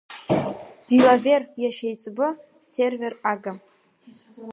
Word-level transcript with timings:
Дилавер 0.87 1.43
иашьеиҵбы, 1.61 2.27
сервер-ага. 2.69 3.53